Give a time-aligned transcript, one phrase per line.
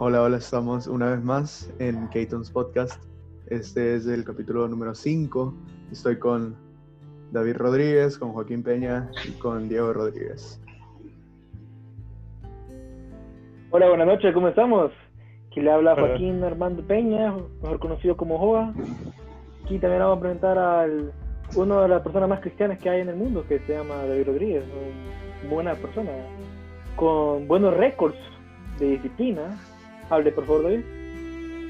[0.00, 3.02] Hola, hola, estamos una vez más en Keaton's Podcast.
[3.48, 5.52] Este es el capítulo número 5.
[5.90, 6.54] Estoy con
[7.32, 10.62] David Rodríguez, con Joaquín Peña y con Diego Rodríguez.
[13.70, 14.92] Hola, buenas noches, ¿cómo estamos?
[15.48, 18.72] Aquí le habla Joaquín Armando Peña, mejor conocido como Joa.
[19.64, 20.86] Aquí también vamos a presentar a
[21.56, 24.28] una de las personas más cristianas que hay en el mundo, que se llama David
[24.28, 24.64] Rodríguez.
[25.42, 26.12] Una buena persona,
[26.94, 28.16] con buenos récords
[28.78, 29.58] de disciplina
[30.10, 30.80] Hable, por favor, David.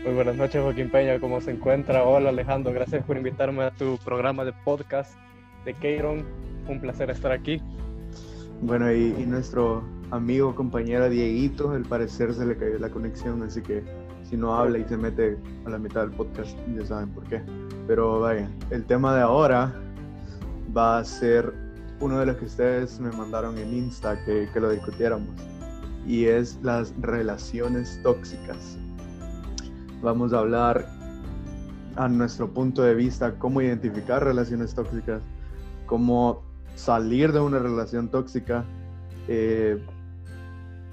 [0.05, 1.19] Muy buenas noches, Joaquín Peña.
[1.19, 2.05] ¿Cómo se encuentra?
[2.05, 2.73] Hola, Alejandro.
[2.73, 5.19] Gracias por invitarme a tu programa de podcast
[5.65, 6.25] de Keiron.
[6.69, 7.61] Un placer estar aquí.
[8.63, 13.83] Bueno, y, nuestro amigo, compañero Dieguito, al parecer se le cayó la conexión, así que
[14.23, 17.43] si no habla y se mete a la mitad del podcast, ya saben por qué.
[17.89, 19.75] Pero vaya, el tema de ahora
[20.77, 21.53] va a ser
[21.99, 25.29] uno de los que ustedes me mandaron en Insta que, que lo discutiéramos
[26.09, 28.79] y es las relaciones tóxicas.
[30.01, 30.89] Vamos a hablar
[31.97, 35.23] a nuestro punto de vista cómo identificar relaciones tóxicas,
[35.85, 36.43] cómo
[36.77, 38.65] salir de una relación tóxica,
[39.29, 39.79] eh,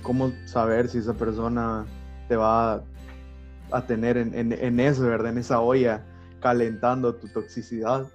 [0.04, 1.86] cómo saber si esa persona
[2.28, 2.84] te va
[3.72, 5.32] a tener en, en, eso, ¿verdad?
[5.32, 6.04] En esa olla
[6.42, 8.06] calentando tu toxicidad.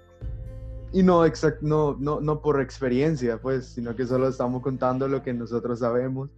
[0.92, 5.22] Y no, exact, no, no, no por experiencia, pues, sino que solo estamos contando lo
[5.22, 6.28] que nosotros sabemos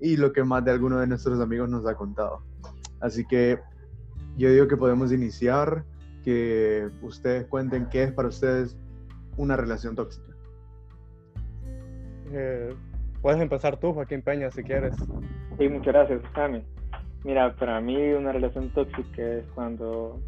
[0.00, 2.42] y lo que más de alguno de nuestros amigos nos ha contado.
[3.00, 3.58] Así que
[4.36, 5.84] yo digo que podemos iniciar,
[6.22, 8.76] que ustedes cuenten qué es para ustedes
[9.36, 10.32] una relación tóxica.
[12.32, 12.74] Eh,
[13.22, 14.94] puedes empezar tú, Joaquín Peña, si quieres.
[15.58, 16.64] Sí, muchas gracias, Sammy.
[17.24, 20.20] Mira, para mí una relación tóxica es cuando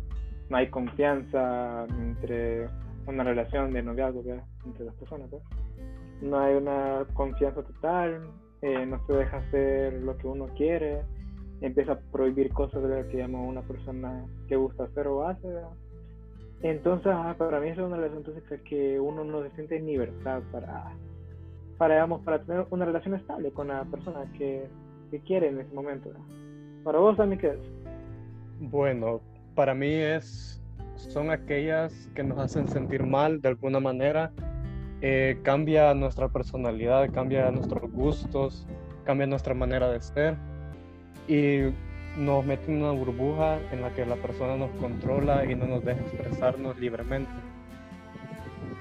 [0.50, 2.68] no hay confianza entre
[3.06, 4.22] una relación de noviazgo
[4.66, 5.28] entre las personas.
[5.30, 5.42] Pues.
[6.20, 8.22] No hay una confianza total,
[8.62, 11.02] eh, no se deja hacer lo que uno quiere,
[11.60, 15.48] empieza a prohibir cosas de lo que llama una persona que gusta hacer o hace.
[16.62, 20.92] Entonces, para mí es una relación tóxica que uno no se siente en libertad para,
[21.76, 24.68] para, digamos, para tener una relación estable con la persona que,
[25.10, 26.10] que quiere en ese momento.
[26.84, 27.60] Para vos, Dani, ¿qué es?
[28.60, 29.20] Bueno,
[29.56, 30.62] para mí es,
[30.94, 34.30] son aquellas que nos hacen sentir mal de alguna manera
[35.04, 38.68] eh, cambia nuestra personalidad, cambia nuestros gustos,
[39.04, 40.36] cambia nuestra manera de ser
[41.26, 41.74] y
[42.16, 45.84] nos mete en una burbuja en la que la persona nos controla y no nos
[45.84, 47.32] deja expresarnos libremente.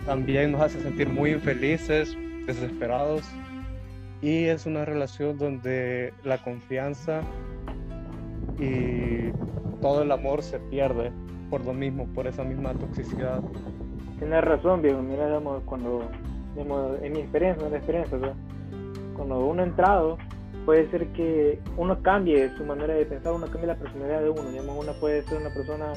[0.06, 2.16] También nos hace sentir muy infelices,
[2.46, 3.24] desesperados
[4.22, 7.22] y es una relación donde la confianza
[8.60, 9.32] y
[9.82, 11.12] todo el amor se pierde
[11.50, 13.42] por lo mismo, por esa misma toxicidad.
[14.22, 15.02] Tienes razón, viejo.
[15.02, 16.08] Mira, digamos, cuando,
[16.56, 18.20] en mi experiencia, en la experiencia,
[19.16, 20.20] cuando uno ha entrado,
[20.64, 24.44] puede ser que uno cambie su manera de pensar, uno cambie la personalidad de uno.
[24.44, 25.94] Digamos, uno puede ser una persona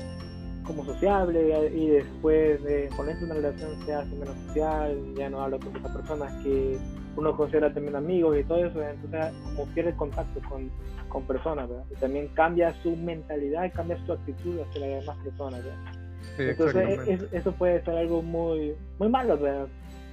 [0.66, 5.58] como sociable y después de ponerse una relación se hace menos social, ya no habla
[5.58, 6.78] con otras personas que
[7.18, 10.70] uno considera también amigos y todo eso, entonces como pierde contacto con,
[11.10, 11.84] con personas, ¿verdad?
[11.90, 15.93] Y también cambia su mentalidad y cambia su actitud hacia las demás personas, ¿verdad?
[16.38, 19.38] Entonces eso puede ser algo muy, muy malo,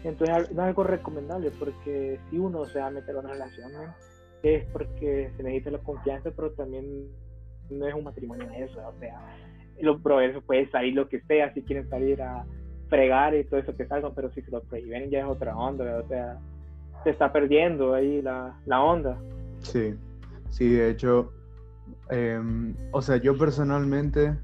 [0.03, 3.71] Entonces no es algo recomendable porque si uno se va a meter en una relación
[4.43, 7.07] es porque se necesita la confianza, pero también
[7.69, 9.19] no es un matrimonio eso, o sea,
[9.79, 12.45] lo, eso puede salir lo que sea, si quieren salir a
[12.89, 15.97] fregar y todo eso que salgan, pero si se lo prohíben ya es otra onda,
[16.03, 16.39] o sea,
[17.03, 19.17] se está perdiendo ahí la, la onda.
[19.59, 19.93] Sí,
[20.49, 21.31] sí, de hecho,
[22.09, 24.35] em, o sea, yo personalmente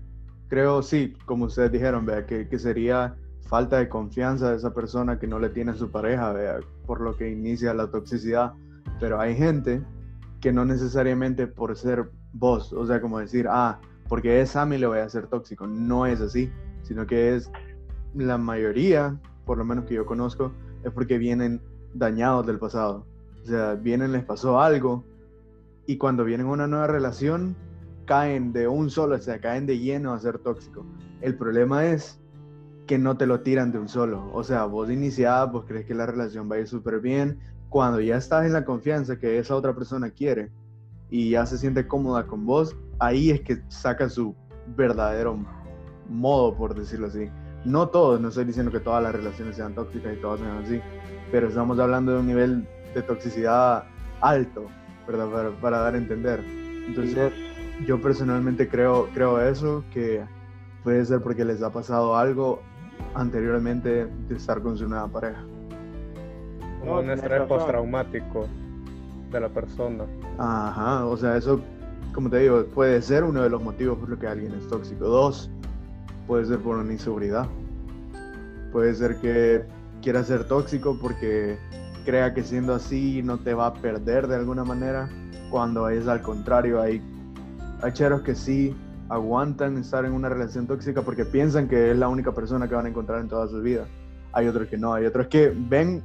[0.48, 3.16] creo, sí, como ustedes dijeron, vea, que, que, sería
[3.48, 7.02] falta de confianza de esa persona que no le tiene a su pareja, vea, por
[7.02, 8.54] lo que inicia la toxicidad.
[9.00, 9.82] Pero hay gente
[10.42, 14.88] que no necesariamente por ser vos, o sea, como decir, ah, porque es Sammy le
[14.88, 15.68] voy a ser tóxico.
[15.68, 16.52] No es así,
[16.84, 17.52] sino que es
[18.14, 20.52] la mayoría, por lo menos que yo conozco,
[20.84, 21.62] es porque vienen
[21.94, 23.06] dañados del pasado.
[23.44, 25.04] O sea, vienen, les pasó algo
[25.86, 27.56] y cuando vienen a una nueva relación,
[28.08, 30.84] caen de un solo, o sea, caen de lleno a ser tóxico.
[31.22, 32.20] El problema es
[32.88, 34.32] que no te lo tiran de un solo.
[34.34, 37.40] O sea, vos iniciada, vos crees que la relación va a ir súper bien.
[37.70, 40.50] Cuando ya estás en la confianza que esa otra persona quiere
[41.10, 44.34] y ya se siente cómoda con vos, ahí es que saca su
[44.76, 45.38] verdadero
[46.10, 47.30] modo, por decirlo así.
[47.66, 50.80] No todos, no estoy diciendo que todas las relaciones sean tóxicas y todas sean así,
[51.30, 53.84] pero estamos hablando de un nivel de toxicidad
[54.22, 54.68] alto,
[55.06, 55.30] ¿verdad?
[55.30, 56.42] Para, para dar a entender.
[56.88, 57.34] Entonces,
[57.86, 60.24] yo personalmente creo, creo eso, que
[60.84, 62.62] puede ser porque les ha pasado algo
[63.14, 65.44] anteriormente de estar con su nueva pareja.
[66.84, 68.48] un estrés postraumático
[69.32, 70.06] de la persona.
[70.38, 71.62] Ajá, o sea, eso
[72.18, 75.06] como te digo, puede ser uno de los motivos por los que alguien es tóxico.
[75.06, 75.52] Dos,
[76.26, 77.48] puede ser por una inseguridad.
[78.72, 79.64] Puede ser que
[80.02, 81.60] quiera ser tóxico porque
[82.06, 85.08] crea que siendo así no te va a perder de alguna manera,
[85.52, 87.04] cuando es al contrario, hay,
[87.82, 88.76] hay cheros que sí
[89.10, 92.86] aguantan estar en una relación tóxica porque piensan que es la única persona que van
[92.86, 93.86] a encontrar en toda su vida.
[94.34, 96.04] Hay otros que no, hay otros que ven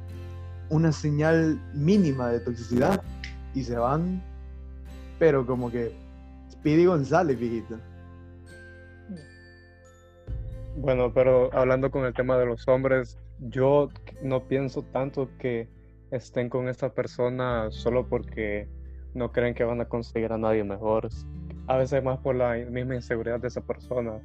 [0.69, 3.01] una señal mínima de toxicidad
[3.53, 4.21] y se van,
[5.19, 5.93] pero como que
[6.51, 7.77] Speedy González, viejito.
[10.77, 13.89] Bueno, pero hablando con el tema de los hombres, yo
[14.23, 15.67] no pienso tanto que
[16.09, 18.67] estén con esta persona solo porque
[19.13, 21.09] no creen que van a conseguir a nadie mejor.
[21.67, 24.19] A veces más por la misma inseguridad de esa persona.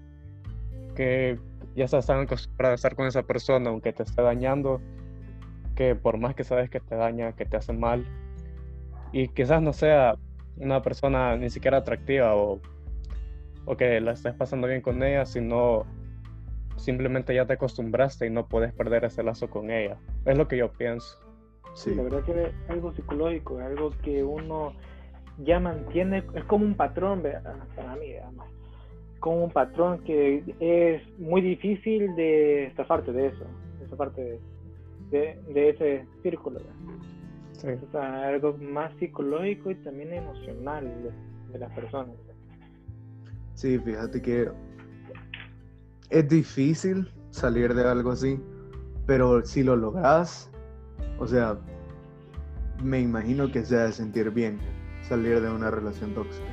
[0.94, 1.38] Que
[1.75, 4.81] ya se están acostumbrados a estar con esa persona, aunque te esté dañando,
[5.76, 8.05] que por más que sabes que te daña, que te hace mal,
[9.12, 10.17] y quizás no sea
[10.56, 12.61] una persona ni siquiera atractiva o,
[13.64, 15.87] o que la estés pasando bien con ella, sino
[16.76, 19.99] simplemente ya te acostumbraste y no puedes perder ese lazo con ella.
[20.25, 21.19] Es lo que yo pienso.
[21.75, 21.94] Sí.
[21.94, 24.73] La verdad que es algo psicológico, es algo que uno
[25.44, 27.23] ya mantiene, es como un patrón,
[27.76, 28.49] para mí, además.
[29.20, 33.44] Como un patrón que es muy difícil de estafarte de eso,
[33.79, 34.40] de esa parte
[35.11, 36.61] de, de ese círculo.
[37.52, 37.69] Sí.
[37.69, 42.14] O sea, algo más psicológico y también emocional de, de las personas.
[43.55, 44.49] Sí, fíjate que
[46.11, 48.40] es difícil salir de algo así,
[49.06, 50.50] pero si lo logras,
[51.19, 51.58] o sea,
[52.82, 54.61] me imagino que se ha de sentir bien
[55.08, 56.46] salir de una relación tóxica.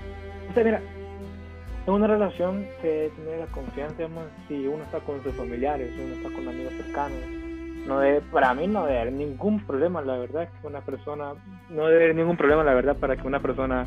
[0.50, 0.82] O sea, mira,
[1.88, 4.08] en una relación se tener la confianza,
[4.48, 7.20] si uno está con sus familiares, si uno está con amigos cercanos.
[7.88, 11.34] No debe, para mí no debe haber ningún problema, la verdad, que una persona,
[11.70, 13.86] no debe haber ningún problema, la verdad, para que una persona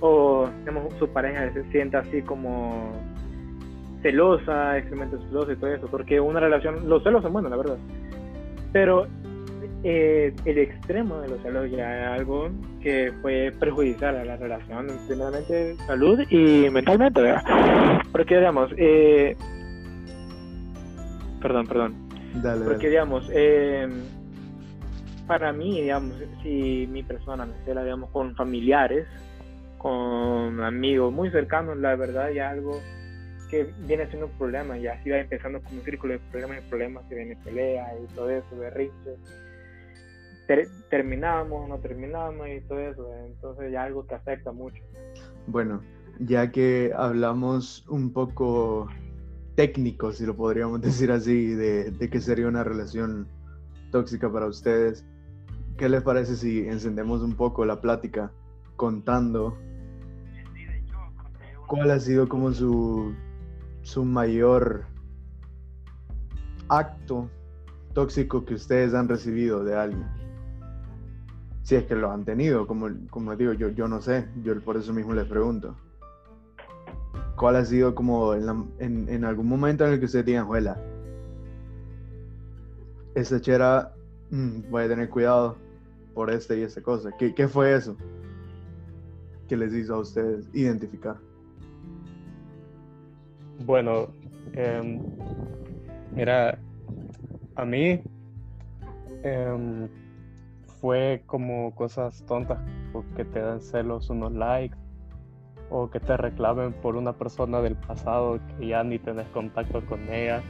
[0.00, 2.92] o digamos, su pareja se sienta así como
[4.02, 7.76] celosa, extremadamente celosa y todo eso, porque una relación, los celos son buenos, la verdad,
[8.72, 9.06] pero
[9.82, 12.50] eh, el extremo de los celos ya es algo
[12.82, 18.02] que puede perjudicar a la relación, primeramente salud y mentalmente, ¿verdad?
[18.12, 19.36] Porque, digamos, eh,
[21.40, 21.94] perdón, perdón,
[22.64, 23.88] porque, digamos, eh,
[25.26, 29.06] para mí, digamos, si mi persona me cela, digamos, con familiares,
[29.78, 32.80] con amigos muy cercanos, la verdad ya algo
[33.50, 36.68] que viene siendo un problema, ya así va empezando como un círculo de problemas y
[36.68, 39.18] problemas, que viene pelea y todo eso, berrinches.
[40.50, 44.82] Ter terminamos, no terminamos y todo eso, entonces ya algo que afecta mucho.
[45.46, 45.80] Bueno,
[46.18, 48.88] ya que hablamos un poco
[49.54, 53.28] técnico, si lo podríamos decir así, de, de que sería una relación
[53.92, 55.06] tóxica para ustedes,
[55.78, 58.32] ¿qué les parece si encendemos un poco la plática
[58.74, 59.56] contando
[61.68, 63.14] cuál ha sido como su
[63.82, 64.84] su mayor
[66.68, 67.30] acto
[67.94, 70.19] tóxico que ustedes han recibido de alguien?
[71.70, 74.76] Si es que lo han tenido, como, como digo, yo, yo no sé, yo por
[74.76, 75.76] eso mismo les pregunto.
[77.36, 80.82] ¿Cuál ha sido como en, en, algún momento en el que ustedes digan, juela,
[83.14, 83.94] esa chera,
[84.32, 85.58] mm, voy a tener cuidado
[86.12, 87.12] por este y esta cosa?
[87.16, 87.96] ¿Qué, ¿Qué fue eso
[89.46, 91.18] que les hizo a ustedes identificar?
[93.64, 94.08] Bueno,
[94.54, 95.00] em,
[96.16, 96.58] mira,
[97.54, 98.02] a mí
[99.22, 99.88] em,
[100.80, 102.58] fue como cosas tontas,
[103.16, 104.76] que te dan celos unos likes
[105.70, 110.02] o que te reclamen por una persona del pasado que ya ni tenés contacto con
[110.12, 110.42] ella.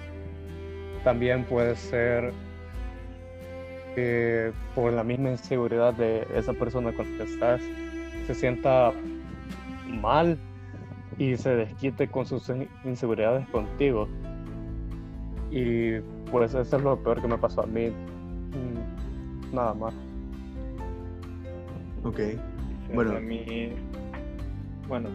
[1.04, 2.32] También puede ser
[3.94, 7.60] que por la misma inseguridad de esa persona con la que estás
[8.26, 8.92] se sienta
[10.00, 10.38] mal
[11.18, 12.50] y se desquite con sus
[12.84, 14.08] inseguridades contigo.
[15.50, 15.99] Y
[16.30, 17.88] pues eso es lo peor que me pasó a mí.
[17.90, 20.10] Mm, nada más.
[22.04, 22.21] Ok.
[22.95, 23.21] Bueno.
[23.21, 23.73] Mí,
[24.88, 25.09] bueno,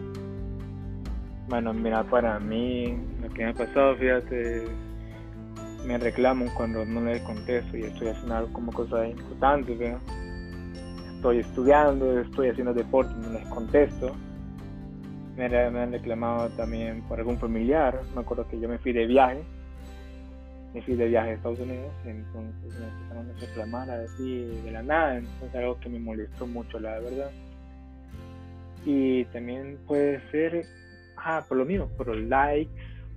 [1.48, 4.64] bueno, mira, para mí lo que me ha pasado, fíjate,
[5.86, 9.78] me reclaman cuando no les contesto y estoy haciendo algo como cosas importantes,
[11.16, 14.12] Estoy estudiando, estoy haciendo deporte no les contesto
[15.36, 18.00] me, han reclamado también por algún familiar.
[18.14, 19.42] Me acuerdo que yo me fui de viaje,
[20.76, 24.82] me fui de viaje a Estados Unidos, entonces me empezaron a reclamar así de la
[24.82, 27.30] nada, entonces algo que me molestó mucho, la verdad.
[28.84, 30.66] Y también puede ser,
[31.16, 32.70] ah, por lo mismo, por likes,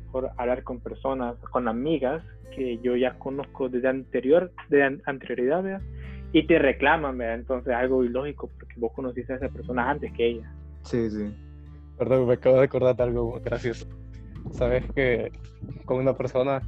[0.09, 2.23] por hablar con personas, con amigas
[2.55, 5.81] que yo ya conozco desde anterior, de anterioridad, ¿verdad?
[6.31, 7.35] y te reclaman, ¿verdad?
[7.35, 10.49] Entonces algo ilógico porque vos conociste a esa persona antes que ella.
[10.83, 11.29] Sí, sí.
[11.97, 13.85] Perdón, me acabo de acordar de algo gracioso.
[14.51, 15.29] Sabes que
[15.83, 16.61] con una persona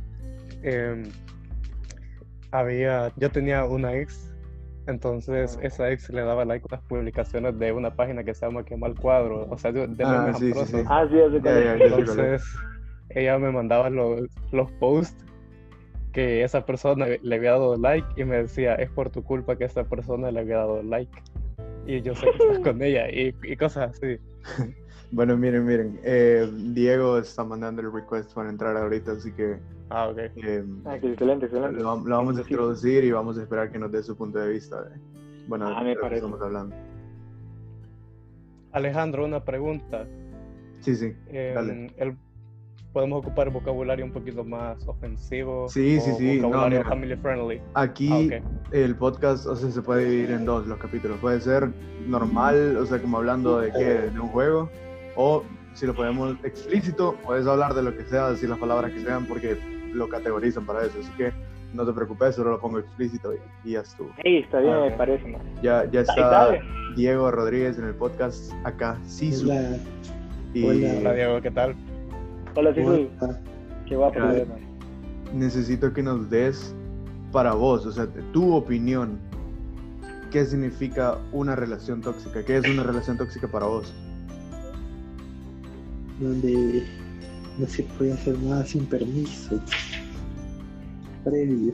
[0.63, 1.03] em,
[2.51, 4.31] había, yo tenía una ex,
[4.87, 5.65] entonces Ah.
[5.65, 8.93] esa ex le daba like a unas publicaciones de una página que se llama Quemar
[8.95, 10.83] Cuadro, o sea, de, de Ah, sí, sí, sí.
[10.89, 11.33] Ah, sí, es.
[11.81, 12.43] Entonces,
[13.09, 15.25] ella me mandaba los, los posts
[16.11, 19.63] que esa persona le había dado like y me decía, es por tu culpa que
[19.63, 21.11] esta persona le había dado like.
[21.85, 24.17] Y yo sé que estás con ella y, y cosas así.
[25.11, 25.99] Bueno, miren, miren.
[26.03, 29.57] eh, Diego está mandando el request para entrar ahorita, así que
[29.93, 30.17] Ah, ok.
[30.17, 31.81] eh, Ah, que excelente, excelente.
[31.81, 32.49] lo, lo vamos a Sí.
[32.53, 34.81] introducir y vamos a esperar que nos dé su punto de vista.
[34.83, 34.95] de-
[35.47, 36.25] bueno, Ah, de me lo que parece.
[36.25, 36.75] estamos hablando.
[38.71, 40.05] Alejandro, una pregunta.
[40.79, 41.13] Sí, sí.
[41.27, 41.87] Em, Dale.
[41.97, 42.17] el-
[42.93, 45.69] ¿Podemos ocupar vocabulario un poquito más ofensivo?
[45.69, 46.89] Sí, sí, o sí, no, Vocabulario mira.
[46.89, 47.61] family friendly.
[47.73, 48.73] Aquí Ah, ok.
[48.73, 51.17] el podcast, o sea, se puede dividir en dos los capítulos.
[51.19, 51.69] Puede ser
[52.07, 54.69] normal, o sea, como hablando de qué, de un juego,
[55.15, 55.43] o
[55.73, 59.25] si lo podemos explícito, puedes hablar de lo que sea, decir las palabras que sean,
[59.25, 59.57] porque
[59.93, 60.97] lo categorizan para eso.
[60.99, 61.31] Así que
[61.73, 64.09] no te preocupes, solo lo pongo explícito y, y ya estuvo.
[64.23, 65.41] Ey, está bien, Ah, me parece, man.
[65.61, 66.59] Ya, ya está.
[66.95, 69.49] Diego Rodríguez en el podcast, acá, Sisu.
[69.49, 69.77] Hola,
[70.53, 71.13] Y Hola.
[71.13, 71.75] Diego, ¿qué tal?
[72.55, 73.39] Hola, sí, hola.
[73.87, 74.45] Qué guapo, man.
[75.33, 76.75] necesito que nos des
[77.31, 79.17] para vos, o sea, tu opinión,
[80.31, 83.93] qué significa una relación tóxica, qué es una relación tóxica para vos.
[86.19, 86.85] donde
[87.57, 89.59] no se puede hacer nada sin permiso
[91.23, 91.73] previo.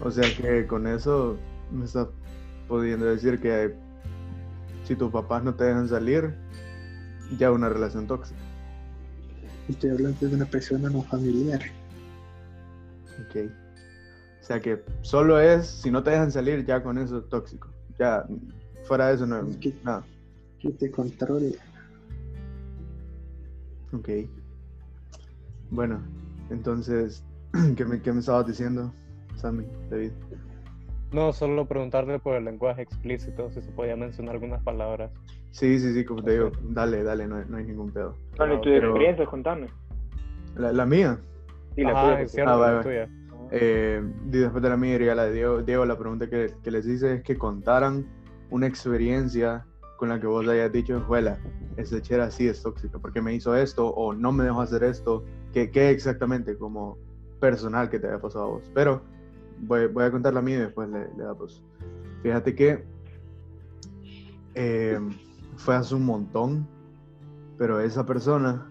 [0.00, 1.36] O sea que con eso
[1.72, 2.08] me estás
[2.68, 3.74] pudiendo decir que
[4.84, 6.34] si tus papás no te dejan salir,
[7.38, 8.38] ya una relación tóxica.
[9.68, 11.60] Estoy hablando de una persona no familiar.
[13.26, 13.50] Ok.
[14.40, 17.68] O sea que solo es, si no te dejan salir, ya con eso es tóxico.
[17.98, 18.24] Ya,
[18.84, 20.04] fuera de eso no Es que- nada.
[20.58, 21.54] Que te controle.
[23.92, 24.08] Ok.
[25.70, 26.00] Bueno,
[26.50, 27.24] entonces,
[27.76, 28.92] ¿qué me, qué me estabas diciendo,
[29.36, 30.12] Sammy, David?
[31.12, 35.10] No, solo preguntarle por el lenguaje explícito, si se podía mencionar algunas palabras.
[35.50, 38.14] Sí, sí, sí, como te digo, dale, dale, no, hay- no hay ningún pedo.
[38.34, 39.68] Y tu pero- experiencia, contame.
[40.56, 41.18] La, la mía,
[41.74, 43.08] Sí, la Ajá, tuya, es porque- cierto, Ah, la vale, tuya.
[43.52, 45.62] eh, y después de la mía iría la de Diego.
[45.62, 48.04] Diego, la pregunta que, que les hice es que contaran
[48.50, 49.64] una experiencia
[49.96, 51.38] con la que vos hayas dicho, juela,
[51.78, 55.24] esa chera sí es tóxica, porque me hizo esto o no me dejó hacer esto,
[55.52, 56.98] que, que exactamente como
[57.40, 58.70] personal que te haya pasado a vos.
[58.74, 59.00] Pero
[59.60, 61.62] voy, voy a contar la mía y después le, le damos.
[62.22, 62.84] Fíjate que
[64.54, 64.98] eh,
[65.56, 66.66] fue hace un montón,
[67.56, 68.66] pero esa persona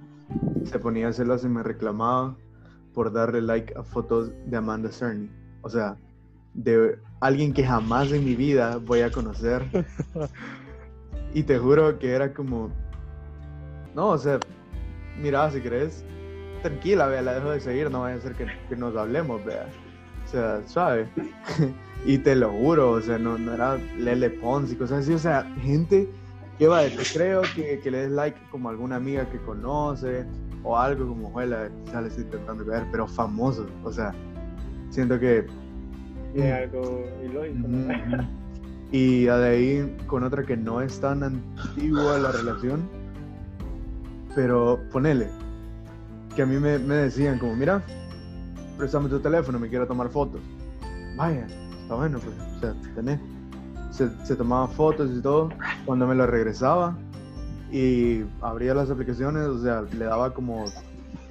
[0.66, 2.36] se ponía celosa y me reclamaba
[2.94, 5.30] por darle like a fotos de Amanda Cerny.
[5.62, 5.96] O sea,
[6.54, 9.64] de alguien que jamás en mi vida voy a conocer.
[11.34, 12.70] y te juro que era como,
[13.98, 14.40] no, o sea,
[15.20, 16.06] mira, si querés,
[16.62, 19.68] tranquila, vea, la dejo de seguir, no vaya a ser que, que nos hablemos, vea.
[20.24, 21.10] O sea, suave.
[22.06, 25.18] y te lo juro, o sea, no, no era Lele Pons y cosas así, o
[25.18, 26.08] sea, gente
[26.60, 30.28] que va, te creo que, que le des like como alguna amiga que conoce
[30.64, 34.14] o algo como, juela, ya le estoy intentando ver, pero famoso, o sea,
[34.92, 35.48] siento que...
[36.36, 36.82] Sí, algo.
[36.82, 38.28] Ujú, ujú.
[38.92, 42.88] Y de ahí con otra que no es tan antigua la relación,
[44.38, 45.30] pero ponele,
[46.36, 47.82] que a mí me, me decían como, mira,
[48.78, 50.40] préstame tu teléfono, me quiero tomar fotos.
[51.16, 51.48] Vaya,
[51.82, 53.20] está bueno, pues, o sea, tenés.
[53.90, 55.50] Se, se tomaba fotos y todo,
[55.88, 56.96] cuando me lo regresaba
[57.72, 60.66] y abría las aplicaciones, o sea, le daba como,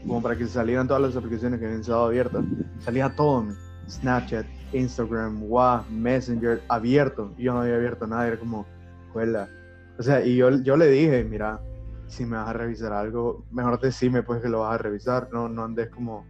[0.04, 2.44] como para que salieran todas las aplicaciones que habían estado abiertas.
[2.80, 3.56] Salía todo, man.
[3.88, 7.32] Snapchat, Instagram, WhatsApp, Messenger, abierto.
[7.38, 8.66] Yo no había abierto nada, era como,
[9.12, 9.48] juela.
[9.96, 11.60] O sea, y yo, yo le dije, mira,
[12.08, 15.48] si me vas a revisar algo, mejor decime pues que lo vas a revisar, no,
[15.48, 16.25] no andes como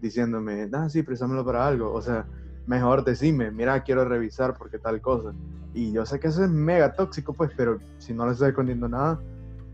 [0.00, 1.92] diciéndome, ah, sí, préstamelo para algo.
[1.92, 2.26] O sea,
[2.66, 5.32] mejor decime, mira, quiero revisar porque tal cosa.
[5.72, 8.88] Y yo sé que eso es mega tóxico, pues, pero si no le estoy escondiendo
[8.88, 9.20] nada,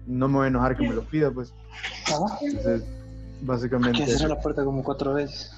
[0.07, 1.53] no me voy a enojar que me lo pida, pues.
[2.41, 2.85] Entonces,
[3.43, 4.05] básicamente...
[4.05, 5.53] Que cerró la puerta como cuatro veces.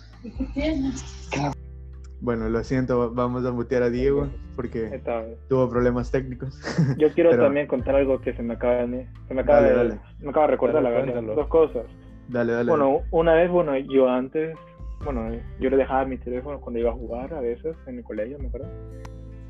[2.22, 5.00] Bueno, lo siento, vamos a mutear a Diego porque
[5.48, 6.56] tuvo problemas técnicos.
[6.96, 9.70] Yo quiero Pero- también contar algo que se me acaba de, se me acaba Dale,
[9.70, 10.00] de, dale.
[10.20, 11.12] me acaba de recordar Dale, la verdad.
[11.14, 11.34] cuéntalo.
[11.34, 11.84] Dos cosas.
[12.28, 12.70] dale, dale.
[12.70, 14.56] Bueno, una vez, bueno, yo antes,
[15.04, 18.38] bueno, yo le dejaba mi teléfono cuando iba a jugar a veces en mi colegio,
[18.38, 18.68] me acuerdo.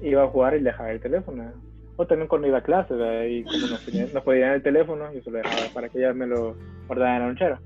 [0.01, 1.53] Iba a jugar y le dejaba el teléfono.
[1.97, 3.25] O también cuando iba a clase, ¿verdad?
[3.25, 6.27] y como nos, nos podían el teléfono, yo se lo dejaba para que ella me
[6.27, 7.61] lo guardara en la lonchera.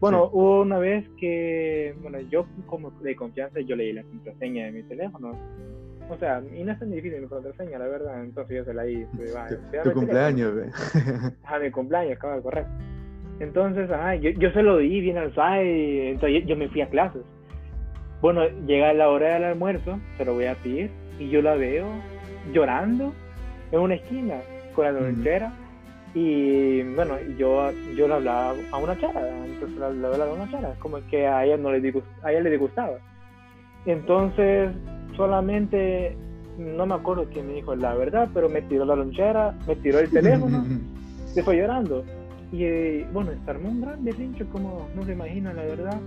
[0.00, 0.30] Bueno, Sí.
[0.34, 4.82] hubo una vez que, bueno, yo como de confianza, yo leí la contraseña de mi
[4.84, 5.32] teléfono.
[6.10, 8.22] O sea, y no es tan difícil mi contraseña, la verdad.
[8.24, 9.06] Entonces yo se la hice.
[9.36, 10.70] va, Tu, tu cumpleaños, ve.
[11.44, 12.64] a mi cumpleaños, acaba de correr.
[13.40, 16.80] Entonces, ajá, yo, yo se lo di bien alzada y entonces yo, yo me fui
[16.80, 17.22] a clases.
[18.20, 20.90] Bueno, llega la hora del almuerzo, se lo voy a pedir
[21.20, 21.86] y yo la veo
[22.52, 23.12] llorando
[23.70, 24.36] en una esquina
[24.74, 25.52] con la lonchera
[26.18, 30.74] y bueno, yo, yo le hablaba a una chara, entonces le hablaba a una chara,
[30.80, 32.98] como que a ella no le disgust- a ella le disgustaba.
[33.86, 34.70] Entonces,
[35.16, 36.16] solamente,
[36.58, 39.98] no me acuerdo quién me dijo la verdad, pero me tiró la lonchera, me tiró
[40.00, 40.64] el teléfono
[41.34, 42.04] se fue llorando.
[42.50, 46.00] Y bueno, se armó un gran berrinche, como no se imagina, la verdad.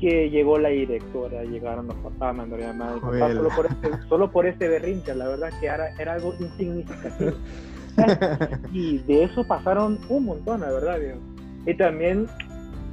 [0.00, 3.00] Que llegó la directora, llegaron los papás, mandaron a llamar
[3.36, 7.32] solo por, este, solo por este berrinche, la verdad que era, era algo insignificativo.
[8.72, 11.18] y de eso pasaron un montón, la verdad, viejo.
[11.66, 12.26] Y también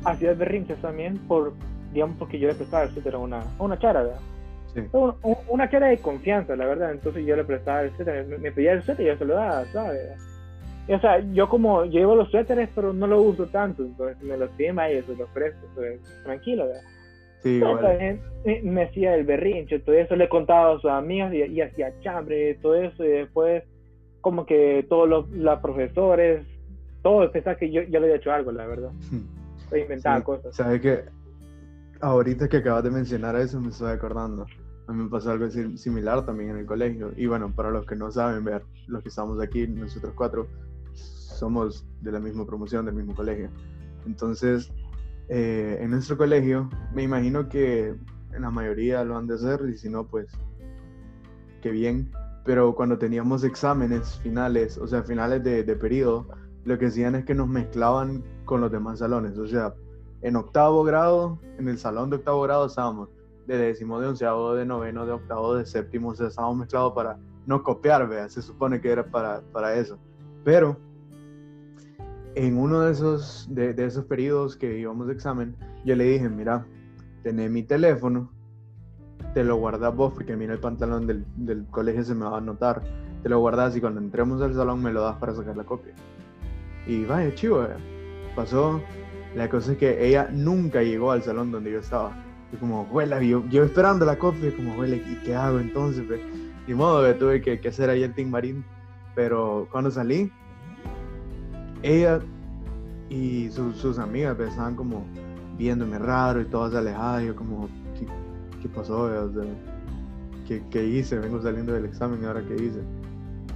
[0.05, 1.53] hacía berrinches también por,
[1.93, 4.19] digamos, porque yo le prestaba el suéter a una, a una chara, ¿verdad?
[4.73, 4.81] Sí.
[4.91, 6.91] Un- un- una cara de confianza, la verdad.
[6.91, 9.35] Entonces yo le prestaba el suéter, me, me pedía el suéter y yo se lo
[9.35, 10.01] daba, ¿sabes?
[10.89, 14.49] O sea, yo como llevo los suéteres, pero no lo uso tanto, entonces me los
[14.51, 16.81] piden y yo se los presto, pues, tranquilo, ¿verdad?
[17.41, 21.37] Sí, también me, me hacía el berrinche, todo eso le contaba a sus amigas y,
[21.43, 23.63] y hacía chambre, todo eso, y después
[24.23, 26.47] como que todos los, los profesores,
[27.01, 28.91] todos pensaban que yo, yo le había hecho algo, la verdad.
[29.69, 30.55] Yo inventaba Sí, cosas.
[30.55, 31.03] ¿Sabes qué?
[31.99, 34.45] Ahorita que acabas de mencionar eso, me estoy acordando.
[34.87, 37.11] A mí me pasó algo sim- similar también en el colegio.
[37.17, 40.47] Y bueno, para los que no saben, ver, los que estamos aquí, nosotros cuatro,
[40.93, 43.49] somos de la misma promoción, del mismo colegio.
[44.05, 44.71] Entonces,
[45.27, 47.87] eh, en nuestro colegio, me imagino que
[48.33, 50.27] en la mayoría lo han de hacer, y si no, pues,
[51.61, 52.09] qué bien.
[52.45, 56.27] Pero cuando teníamos exámenes finales, o sea, finales de, de periodo,
[56.65, 59.37] lo que hacían es que nos mezclaban con los demás salones.
[59.37, 59.73] O sea,
[60.21, 63.09] en octavo grado, en el salón de octavo grado estábamos
[63.47, 67.17] de décimo, de onceavo, de noveno, de octavo, de séptimo, o sea, estábamos mezclados para
[67.45, 69.97] no copiar, vea, se supone que era para, para eso.
[70.43, 70.77] Pero
[72.35, 76.29] en uno de esos, de, de esos periodos que íbamos de examen, yo le dije,
[76.29, 76.65] mira,
[77.21, 78.31] tené mi teléfono,
[79.33, 82.41] te lo guardas vos, porque mira el pantalón del, del colegio se me va a
[82.41, 82.81] notar,
[83.23, 85.93] te lo guardas y cuando entremos al salón me lo das para sacar la copia.
[86.87, 87.67] Y vaya, chivo, eh.
[88.35, 88.81] pasó.
[89.35, 92.11] La cosa es que ella nunca llegó al salón donde yo estaba.
[92.51, 96.07] Y como, huela, yo, yo esperando la copia, como, huele, ¿y qué hago entonces?
[96.07, 96.21] Ve?
[96.67, 98.63] Ni modo, ve, tuve que, que hacer ahí el Team Marín.
[99.15, 100.31] Pero cuando salí,
[101.81, 102.19] ella
[103.09, 105.05] y su- sus amigas ve, estaban como
[105.57, 107.23] viéndome raro y todas alejadas.
[107.23, 107.69] Yo como,
[108.63, 109.03] ¿qué, pasó?
[109.03, 109.43] O sea,
[110.47, 111.19] ¿qué, ¿qué hice?
[111.19, 112.79] Vengo saliendo del examen, ¿y ahora qué hice?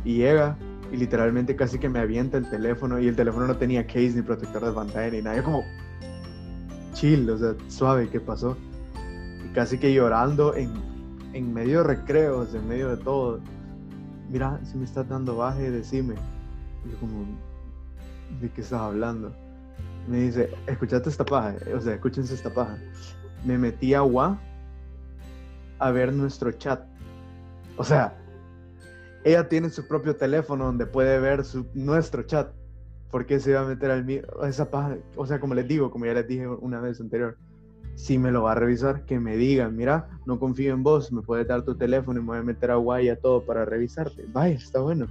[0.04, 0.58] Y llega
[0.92, 4.22] y literalmente casi que me avienta el teléfono y el teléfono no tenía case ni
[4.22, 5.38] protector de pantalla ni nada.
[5.38, 5.64] Yo como
[6.94, 8.58] chill, o sea, suave, ¿qué pasó?
[9.46, 10.72] Y casi que llorando en,
[11.34, 13.40] en medio de recreos, en medio de todo.
[14.30, 16.16] Mira, si me estás dando baje, decime.
[16.86, 17.26] Y yo como,
[18.42, 19.34] ¿de qué estás hablando?
[20.08, 22.78] Me dice, escuchate esta paja, o sea, escúchense esta paja.
[23.46, 24.40] Me metí a WA
[25.80, 26.86] a ver nuestro chat.
[27.78, 28.18] O sea,
[29.24, 32.52] ella tiene su propio teléfono donde puede ver su, nuestro chat.
[33.12, 34.22] ¿Por qué se iba a meter al mío?
[34.44, 37.38] Esa paja, o sea, como les digo, como ya les dije una vez anterior,
[37.96, 41.22] si me lo va a revisar, que me digan, mira, no confío en vos, me
[41.22, 44.26] puedes dar tu teléfono y me voy a meter a guay a todo para revisarte.
[44.32, 45.08] Vaya, está bueno.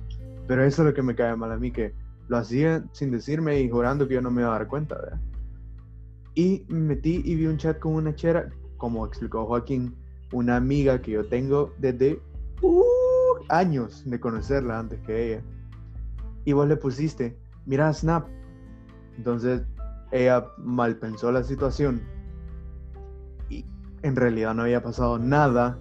[0.46, 1.92] Pero eso es lo que me cae mal a mí, que
[2.28, 5.20] lo hacía sin decirme y jurando que yo no me iba a dar cuenta, ¿verdad?
[6.34, 9.94] Y me metí y vi un chat con una chera, como explicó Joaquín,
[10.32, 12.20] una amiga que yo tengo desde
[12.62, 12.74] uh,
[13.48, 15.42] años de conocerla antes que ella.
[16.44, 18.26] Y vos le pusiste, mira Snap.
[19.16, 19.62] Entonces
[20.10, 22.02] ella mal pensó la situación
[23.48, 23.64] y
[24.02, 25.78] en realidad no había pasado nada.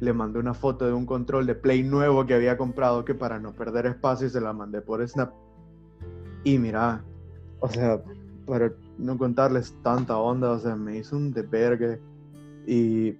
[0.00, 3.38] Le mandé una foto de un control de Play nuevo que había comprado que para
[3.38, 5.32] no perder espacio se la mandé por Snap.
[6.42, 7.02] Y mira,
[7.60, 8.02] o sea,
[8.46, 12.00] para no contarles tanta onda, o sea, me hizo un desvergue.
[12.66, 13.16] Y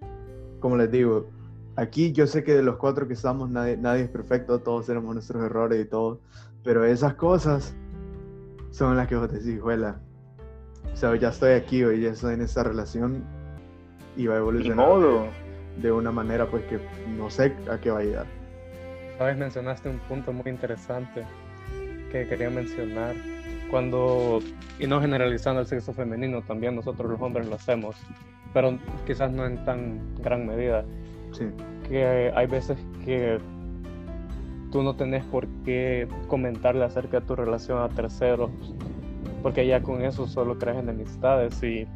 [0.65, 1.29] como les digo,
[1.77, 5.13] aquí yo sé que de los cuatro que estamos nadie, nadie es perfecto, todos tenemos
[5.13, 6.23] nuestros errores y todo,
[6.63, 7.77] pero esas cosas
[8.71, 10.01] son las que vos decís, juela.
[10.91, 13.23] O sea, ya estoy aquí, hoy ya estoy en esta relación
[14.17, 15.27] y va a evolucionar modo.
[15.77, 16.81] de, de una manera pues que
[17.15, 18.27] no sé a qué va a llegar.
[19.19, 21.27] Sabes, mencionaste un punto muy interesante
[22.11, 23.15] que quería mencionar.
[23.71, 24.41] Cuando,
[24.79, 27.97] y no generalizando el sexo femenino, también nosotros los hombres lo hacemos,
[28.55, 30.85] pero quizás no en tan gran medida.
[31.33, 31.45] Sí,
[31.89, 33.39] Que hay veces que
[34.71, 38.51] tú no tenés por qué comentarle acerca de tu relación a terceros,
[39.43, 41.87] porque ya con eso solo creas enemistades y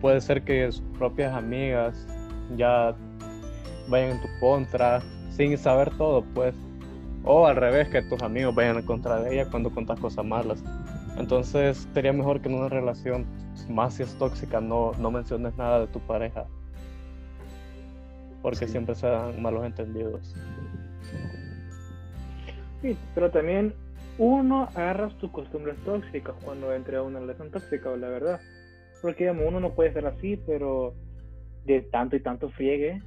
[0.00, 2.06] puede ser que sus propias amigas
[2.56, 2.94] ya
[3.88, 6.54] vayan en tu contra, sin saber todo, pues.
[7.24, 10.62] O al revés, que tus amigos vayan en contra de ella cuando contas cosas malas.
[11.18, 13.26] Entonces sería mejor que en una relación,
[13.68, 16.46] más si es tóxica, no, no menciones nada de tu pareja.
[18.40, 20.34] Porque siempre se dan malos entendidos.
[22.80, 23.74] Sí, pero también
[24.18, 28.40] uno agarra tus costumbres tóxicas cuando entra a una relación tóxica, la verdad.
[29.00, 30.94] Porque digamos, uno no puede ser así, pero
[31.64, 33.00] de tanto y tanto friegue,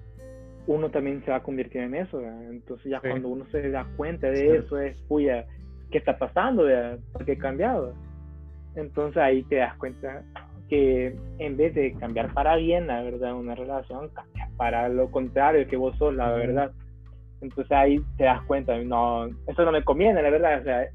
[0.67, 2.21] uno también se va a convertir en eso.
[2.21, 5.45] Entonces ya cuando uno se da cuenta de eso es, puya,
[5.95, 6.65] ¿qué está pasando?
[7.13, 7.93] ¿Por qué he cambiado?
[8.75, 10.23] Entonces ahí te das cuenta
[10.67, 14.09] que en vez de cambiar para bien, la verdad, una relación,
[14.57, 16.73] para lo contrario que vos sos, la verdad.
[17.39, 20.85] Entonces ahí te das cuenta, no, eso no me conviene, la verdad, o sea,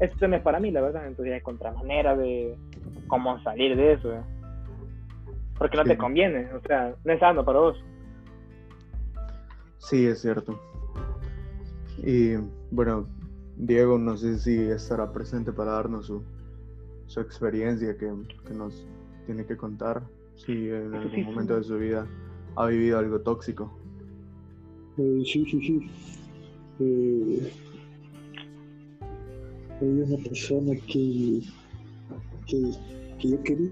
[0.00, 2.54] esto no es para mí, la verdad, entonces hay contra manera de
[3.08, 4.22] cómo salir de eso,
[5.56, 7.82] porque no te conviene, o sea, no es sano para vos.
[9.78, 10.60] Sí, es cierto.
[12.04, 12.34] Y
[12.70, 13.06] bueno,
[13.56, 16.22] Diego, no sé si estará presente para darnos su,
[17.06, 18.10] su experiencia que,
[18.46, 18.86] que, nos
[19.26, 20.02] tiene que contar,
[20.34, 22.06] si en algún momento de su vida
[22.56, 23.72] ha vivido algo tóxico.
[24.98, 25.90] Eh, sí, sí, sí.
[26.80, 27.52] Eh,
[29.80, 31.42] hay una persona que,
[32.46, 32.72] que,
[33.18, 33.70] que yo quería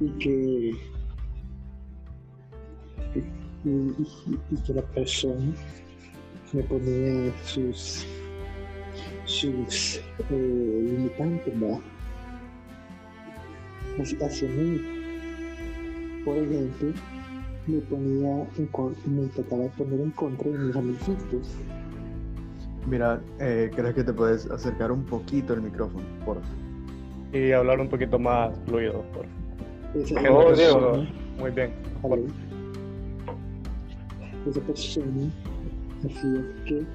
[0.00, 0.76] y que
[3.64, 5.54] y, que la persona
[6.52, 8.06] me ponía sus
[9.24, 11.80] sus eh, limitantes ¿no?
[14.24, 14.80] hacia mí
[16.24, 16.92] por ejemplo
[17.66, 21.56] me ponía en, me trataba de poner en contra de mis amiguitos
[22.88, 26.48] Mira, eh, ¿crees que te puedes acercar un poquito el micrófono, por favor?
[27.32, 29.26] Y hablar un poquito más fluido, por
[30.06, 31.04] favor.
[31.38, 31.72] Muy bien.
[34.48, 35.32] Esa persona
[36.04, 36.86] hacía que...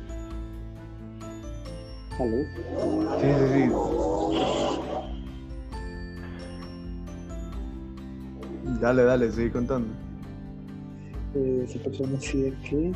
[2.20, 2.44] ¿Aló?
[3.20, 3.64] Sí, sí, sí.
[8.82, 9.94] Dale, dale, sigue contando.
[11.36, 12.92] Eh, esa persona hacía que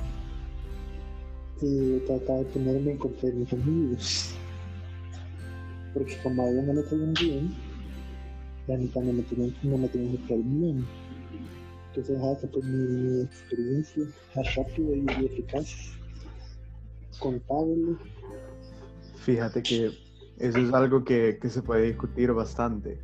[1.62, 4.36] y trataba de ponerme en contra mis amigos.
[5.94, 7.56] Porque como a ella no le caían bien,
[8.68, 10.86] no me tenían, no me tenían que caer bien.
[11.98, 14.04] Esa fue mi, experiencia
[14.36, 15.98] y eficaz,
[17.20, 17.96] contable.
[19.16, 19.92] Fíjate que
[20.38, 23.00] eso es algo que, que se puede discutir bastante,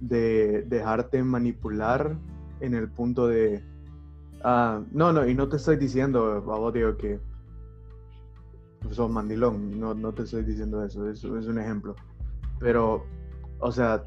[0.00, 2.16] de dejarte manipular
[2.60, 3.64] en el punto de...
[4.42, 7.18] Ah, no, no, y no te estoy diciendo, a digo, que
[8.90, 11.96] sos mandilón, no, no te estoy diciendo eso, eso es un ejemplo.
[12.60, 13.04] Pero,
[13.58, 14.04] o sea,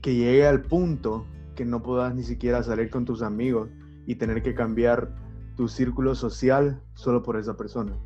[0.00, 3.68] que llegue al punto que no puedas ni siquiera salir con tus amigos
[4.06, 5.14] y tener que cambiar
[5.56, 7.96] tu círculo social solo por esa persona.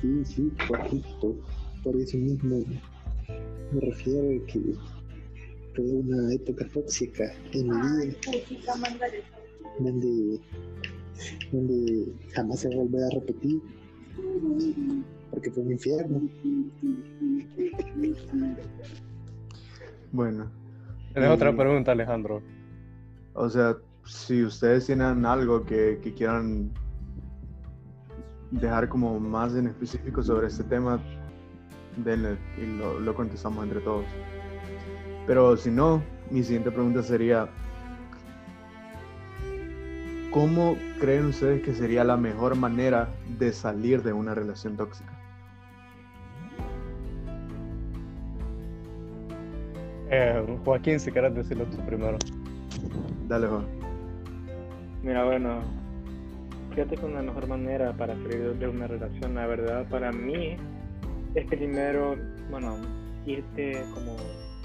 [0.00, 0.52] Sí, sí.
[1.82, 2.62] Por eso mismo
[3.72, 4.60] me refiero a que
[5.74, 8.16] fue una época tóxica en mi vida
[9.78, 10.40] donde
[11.50, 13.60] donde jamás se vuelve a repetir,
[15.30, 16.28] porque fue un infierno.
[20.12, 20.50] Bueno.
[21.12, 22.42] Tienes otra pregunta, Alejandro.
[23.34, 26.70] O sea, si ustedes tienen algo que, quieran
[28.50, 31.00] dejar como más en específico sobre este tema,
[31.96, 34.04] denle y lo, lo contestamos entre todos.
[35.26, 37.48] Pero si no, mi siguiente pregunta sería,
[40.32, 45.12] ¿Cómo creen ustedes que sería la mejor manera de salir de una relación tóxica?
[50.14, 52.18] Eh, Joaquín, si quieres decirlo tú primero.
[53.28, 53.64] Dale, Juan.
[55.02, 55.60] Mira, bueno,
[56.68, 60.56] fíjate que una mejor manera para salir de una relación, la verdad, para mí,
[61.34, 62.16] es primero,
[62.50, 62.76] bueno,
[63.24, 64.16] irte como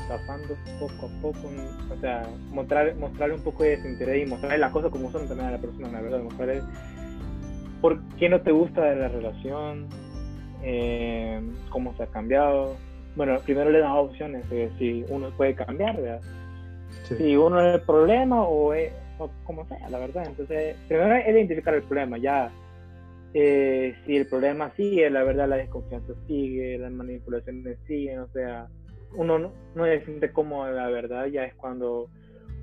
[0.09, 1.49] pasando poco a poco,
[1.95, 5.47] o sea, mostrar, mostrarle un poco de desinterés y mostrarle las cosas como son también
[5.47, 6.61] a la persona, la verdad, mostrarle
[7.79, 9.87] por qué no te gusta de la relación,
[10.61, 12.75] eh, cómo se ha cambiado.
[13.17, 16.21] Bueno, primero le das opciones de si uno puede cambiar, ¿verdad?
[17.17, 20.27] Si uno es el problema o, es, o como sea, la verdad.
[20.27, 22.51] Entonces, primero es identificar el problema, ya.
[23.33, 28.67] Eh, si el problema sigue, la verdad la desconfianza sigue, las manipulaciones siguen, o sea,
[29.15, 32.09] uno no, no se siente cómodo, la verdad, ya es cuando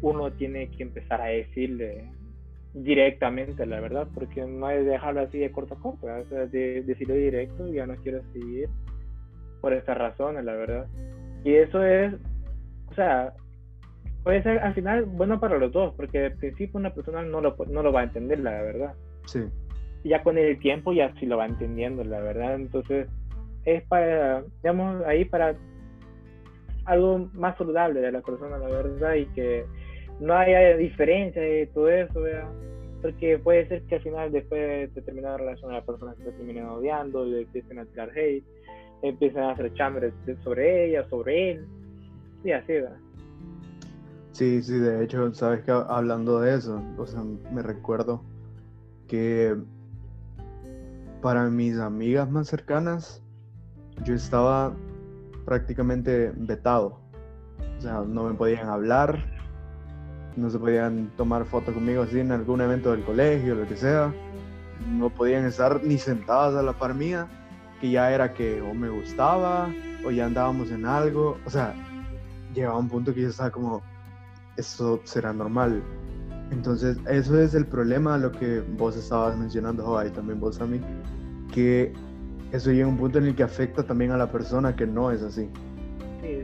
[0.03, 2.05] uno tiene que empezar a decirle
[2.75, 6.83] directamente la verdad, porque no es dejarlo así de corto a corto, o sea, de,
[6.83, 8.69] decirlo directo, ya no quiero seguir
[9.64, 10.87] por estas razones, la verdad.
[11.42, 12.12] Y eso es,
[12.90, 13.33] o sea,
[14.22, 17.57] puede ser al final bueno para los dos, porque al principio una persona no lo,
[17.70, 18.92] no lo va a entender, la verdad.
[19.24, 19.40] Sí.
[20.05, 22.57] Ya con el tiempo ya sí lo va entendiendo, la verdad.
[22.57, 23.09] Entonces,
[23.64, 25.57] es para, digamos, ahí para
[26.85, 29.64] algo más saludable de la persona, la verdad, y que
[30.20, 32.50] no haya diferencia de todo eso, ¿verdad?
[33.00, 37.27] Porque puede ser que al final, después de determinada relación, la persona se termine odiando
[37.27, 38.44] y empiecen a tirar hate,
[39.09, 41.67] empiezan a hacer chambres sobre ella, sobre él,
[42.43, 42.97] y así, ¿verdad?
[44.33, 48.23] Sí, sí, de hecho, sabes que hablando de eso, o sea, me recuerdo
[49.07, 49.57] que
[51.23, 53.23] para mis amigas más cercanas,
[54.05, 54.75] yo estaba
[55.45, 56.99] prácticamente vetado.
[57.79, 59.25] O sea, no me podían hablar,
[60.37, 64.12] no se podían tomar fotos conmigo así en algún evento del colegio, lo que sea.
[64.90, 67.29] No podían estar ni sentadas a la par mía,
[67.85, 69.68] que ya era que o me gustaba
[70.07, 71.37] o ya andábamos en algo.
[71.44, 71.75] O sea,
[72.55, 73.83] llegaba un punto que yo estaba como,
[74.57, 75.83] eso será normal.
[76.51, 80.81] Entonces, eso es el problema, lo que vos estabas mencionando, y también vos a mí,
[81.53, 81.92] que
[82.53, 85.11] eso llega a un punto en el que afecta también a la persona que no
[85.11, 85.51] es así.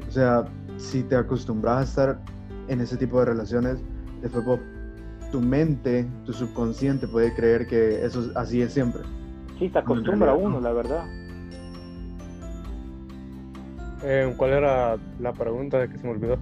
[0.06, 0.44] O sea,
[0.76, 2.20] si te acostumbras a estar
[2.68, 3.78] en ese tipo de relaciones,
[4.20, 4.60] después
[5.32, 9.00] tu mente, tu subconsciente puede creer que eso así es siempre.
[9.58, 11.06] Sí, te acostumbra a uno, la verdad.
[14.02, 16.38] Eh, ¿Cuál era la pregunta de que se me olvidó?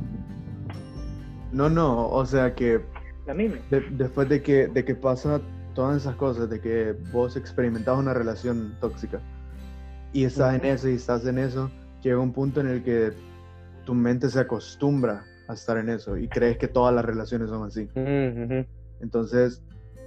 [1.53, 2.81] No, no, o sea que
[3.27, 3.59] la misma.
[3.71, 5.41] después de que, de que pasa
[5.75, 9.21] todas esas cosas, de que vos experimentás una relación tóxica,
[10.13, 11.71] y estás en eso y estás en eso,
[12.03, 13.13] llega un punto en el que
[13.85, 17.67] tu mente se acostumbra a estar en eso y crees que todas las relaciones son
[17.67, 17.89] así.
[19.01, 19.63] Entonces,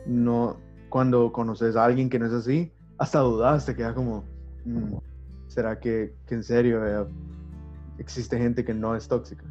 [0.06, 0.58] no,
[0.90, 4.24] cuando conoces a alguien que no es así, hasta dudas, te queda como,
[4.66, 4.96] mm,
[5.48, 7.06] ¿será que, en serio eh,
[8.02, 9.46] existe gente que no es tóxica?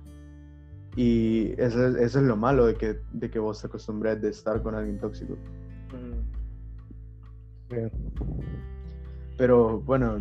[0.97, 4.75] Y eso, es lo malo de que, de que vos te acostumbres de estar con
[4.75, 5.37] alguien tóxico.
[9.39, 10.19] Pero bueno,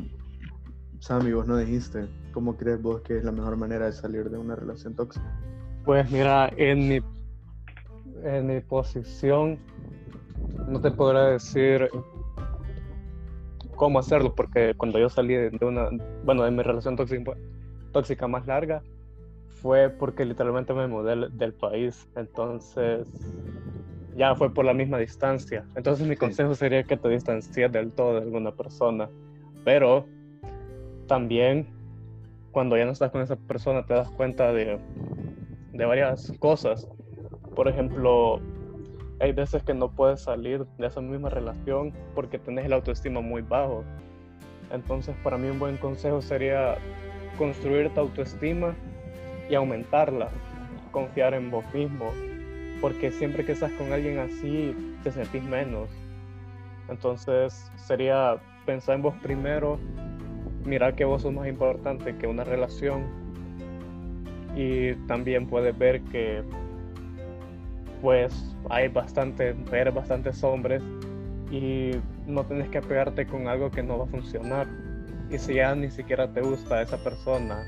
[1.00, 4.38] Sammy, vos no dijiste, ¿cómo crees vos que es la mejor manera de salir de
[4.38, 5.26] una relación tóxica?
[5.86, 7.00] Pues mira, en mi,
[8.24, 9.58] en mi posición
[10.68, 11.90] no te podré decir
[13.76, 15.90] cómo hacerlo, porque cuando yo salí de una,
[16.26, 17.36] bueno, de mi relación tóxica,
[17.92, 18.82] tóxica más larga,
[19.62, 23.08] fue porque literalmente me mudé del, país, entonces
[24.16, 25.66] ya fue por la misma distancia.
[25.76, 29.10] Entonces mi consejo sería que te distancies del todo de alguna persona,
[29.66, 30.06] pero
[31.08, 31.68] también
[32.52, 34.80] cuando ya no estás con esa persona te das cuenta de,
[35.74, 36.88] de varias cosas.
[37.56, 38.40] Por ejemplo,
[39.20, 43.42] hay veces que no puedes salir de esa misma relación porque tenés el autoestima muy
[43.42, 43.84] bajo.
[44.72, 46.78] Entonces, para mí un buen consejo sería
[47.40, 48.76] construir tu autoestima
[49.50, 50.30] y aumentarla,
[50.92, 52.12] confiar en vos mismo,
[52.82, 55.90] porque siempre que estás con alguien así te sentís menos.
[56.90, 59.80] Entonces, sería pensar en vos primero
[60.66, 63.06] mirar que vos sos más importante que una relación
[64.56, 66.44] y también puedes ver que
[68.02, 70.84] pues hay bastante, ver bastantes hombres
[71.52, 71.92] y
[72.28, 74.68] no tienes que pegarte con algo que no va a funcionar.
[75.30, 77.64] Y si ya ni siquiera te gusta esa persona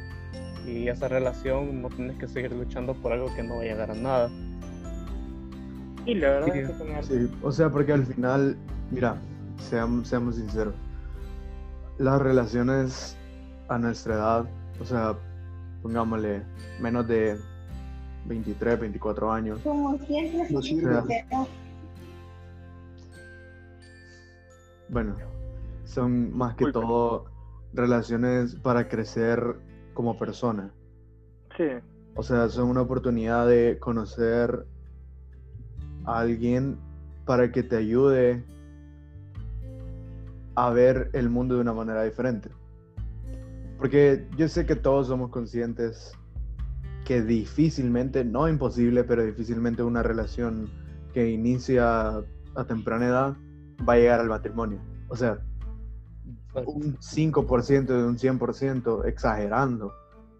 [0.65, 3.91] y esa relación, no tienes que seguir luchando por algo que no va a llegar
[3.91, 4.29] a nada.
[6.05, 8.57] Y la verdad sí, o sea, porque al final,
[8.89, 9.17] mira,
[9.57, 10.73] seamos, seamos sinceros,
[11.99, 13.15] las relaciones
[13.67, 14.45] a nuestra edad,
[14.79, 15.15] o sea,
[15.83, 16.41] pongámosle
[16.79, 17.37] menos de
[18.25, 19.59] 23, 24 años.
[19.63, 19.99] Como
[24.89, 25.15] bueno,
[25.85, 27.25] son más que todo
[27.73, 29.55] relaciones para crecer
[29.93, 30.71] como persona.
[31.57, 31.65] Sí.
[32.15, 34.65] O sea, son una oportunidad de conocer
[36.05, 36.77] a alguien
[37.25, 38.43] para que te ayude
[40.55, 42.49] a ver el mundo de una manera diferente.
[43.77, 46.11] Porque yo sé que todos somos conscientes
[47.05, 50.69] que difícilmente, no imposible, pero difícilmente una relación
[51.13, 52.23] que inicia
[52.55, 53.37] a temprana edad
[53.87, 54.79] va a llegar al matrimonio.
[55.09, 55.39] O sea,
[56.53, 59.93] un 5% de un 100%, exagerando,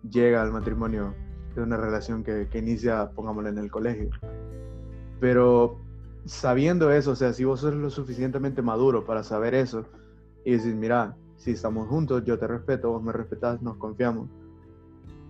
[0.10, 1.14] llega al matrimonio
[1.56, 4.10] de una relación que, que inicia, pongámoslo, en el colegio.
[5.20, 5.80] Pero
[6.26, 9.86] sabiendo eso, o sea, si vos sos lo suficientemente maduro para saber eso,
[10.44, 14.30] y decir, mira, si estamos juntos, yo te respeto, vos me respetas, nos confiamos.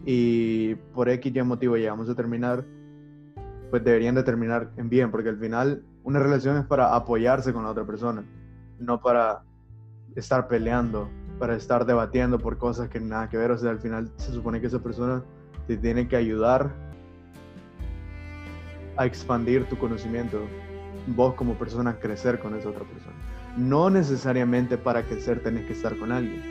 [0.05, 2.65] Y por X y motivo llegamos a terminar,
[3.69, 7.63] pues deberían de terminar en bien, porque al final una relación es para apoyarse con
[7.63, 8.23] la otra persona,
[8.79, 9.43] no para
[10.15, 13.51] estar peleando, para estar debatiendo por cosas que nada que ver.
[13.51, 15.23] O sea, al final se supone que esa persona
[15.67, 16.71] te tiene que ayudar
[18.97, 20.41] a expandir tu conocimiento,
[21.07, 23.15] vos como persona crecer con esa otra persona.
[23.57, 26.41] No necesariamente para crecer tenés que estar con alguien,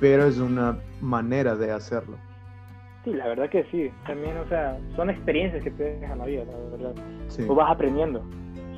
[0.00, 2.16] pero es una manera de hacerlo.
[3.04, 3.90] Sí, la verdad que sí.
[4.06, 7.02] También, o sea, son experiencias que te dejan la vida, la verdad.
[7.28, 7.46] Sí.
[7.46, 8.24] Tú vas aprendiendo.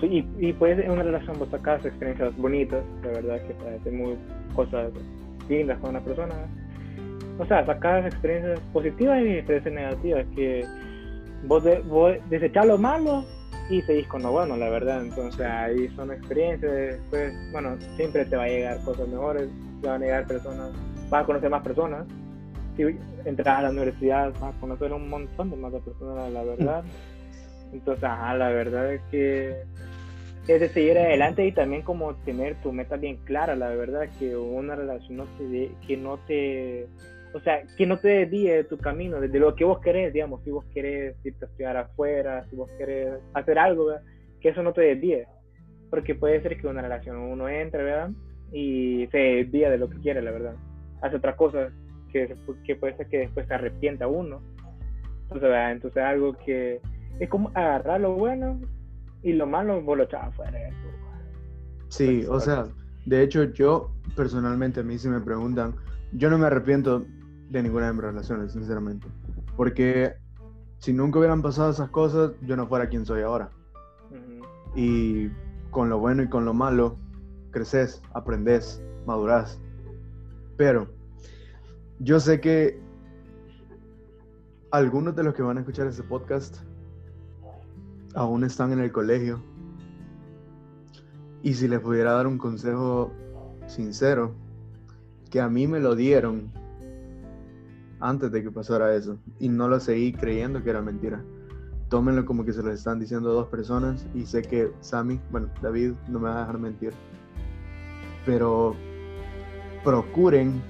[0.01, 3.41] Sí, y, y pues en una relación vos sacas experiencias bonitas, la verdad
[3.83, 4.17] que muy
[4.55, 4.93] cosas
[5.49, 6.35] lindas con una persona.
[7.39, 10.67] O sea, sacas experiencias positivas y experiencias negativas que
[11.45, 13.25] vos, de, vos desechás lo malo
[13.69, 15.03] y seguís con lo bueno, la verdad.
[15.03, 19.49] Entonces ahí son experiencias, después, bueno, siempre te va a llegar cosas mejores,
[19.81, 20.71] te van a llegar personas,
[21.11, 22.07] vas a conocer más personas.
[22.77, 22.83] Si
[23.25, 26.85] entras a la universidad vas a conocer un montón de más de personas, la verdad.
[27.73, 29.57] Entonces, ajá, la verdad es que
[30.49, 34.37] es de seguir adelante y también como tener tu meta bien clara, la verdad, que
[34.37, 36.87] una relación no te que no te,
[37.35, 40.43] o sea, que no te desvíe de tu camino, de lo que vos querés, digamos,
[40.45, 43.93] si vos querés irte a estudiar afuera, si vos querés hacer algo,
[44.41, 45.27] que eso no te desvíe,
[45.91, 48.11] porque puede ser que una relación uno entre, ¿verdad?
[48.53, 50.55] Y se desvía de lo que quiere, la verdad,
[51.03, 51.73] hace otras cosas
[52.13, 54.41] que, que puede ser que después se arrepienta uno,
[55.23, 55.73] entonces, ¿verdad?
[55.73, 56.81] entonces algo que
[57.19, 58.61] es como agarrar lo bueno
[59.27, 60.57] y lo malo vos lo echas afuera.
[61.89, 62.69] Sí, o sea,
[63.07, 65.75] de hecho yo personalmente a mí si me preguntan,
[66.13, 67.05] yo no me arrepiento
[67.51, 69.09] de ninguna de mis relaciones, sinceramente,
[69.57, 70.15] porque
[70.79, 73.51] si nunca hubieran pasado esas cosas, yo no fuera quien soy ahora.
[74.77, 75.29] Y
[75.71, 76.97] con lo bueno y con lo malo,
[77.51, 79.61] creces, aprendes, madurás.
[80.57, 80.87] Pero
[81.99, 82.79] yo sé que
[84.71, 86.59] algunos de los que van a escuchar este podcast
[88.17, 89.41] aún están en el colegio.
[91.43, 93.13] Y si les pudiera dar un consejo
[93.69, 94.35] sincero,
[95.31, 96.51] que a mí me lo dieron
[98.01, 99.19] antes de que pasara eso.
[99.39, 101.23] Y no lo seguí creyendo que era mentira.
[101.89, 104.07] Tómenlo como que se lo están diciendo dos personas.
[104.15, 106.93] Y sé que Sammy, bueno, David no me va a dejar mentir.
[108.25, 108.75] Pero
[109.85, 110.61] procuren